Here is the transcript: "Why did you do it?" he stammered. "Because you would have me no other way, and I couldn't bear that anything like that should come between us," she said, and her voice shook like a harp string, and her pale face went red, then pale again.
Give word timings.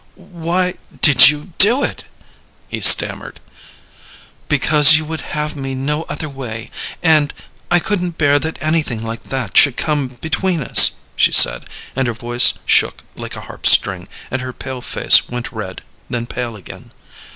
"Why 0.15 0.73
did 1.03 1.29
you 1.29 1.53
do 1.59 1.83
it?" 1.83 2.05
he 2.67 2.81
stammered. 2.81 3.39
"Because 4.49 4.95
you 4.97 5.05
would 5.05 5.21
have 5.21 5.55
me 5.55 5.75
no 5.75 6.05
other 6.09 6.27
way, 6.27 6.71
and 7.03 7.31
I 7.69 7.77
couldn't 7.77 8.17
bear 8.17 8.39
that 8.39 8.57
anything 8.61 9.03
like 9.03 9.25
that 9.25 9.55
should 9.55 9.77
come 9.77 10.07
between 10.07 10.63
us," 10.63 10.93
she 11.15 11.31
said, 11.31 11.69
and 11.95 12.07
her 12.07 12.15
voice 12.15 12.53
shook 12.65 13.03
like 13.15 13.35
a 13.35 13.41
harp 13.41 13.67
string, 13.67 14.07
and 14.31 14.41
her 14.41 14.53
pale 14.53 14.81
face 14.81 15.29
went 15.29 15.51
red, 15.51 15.83
then 16.09 16.25
pale 16.25 16.55
again. 16.55 16.89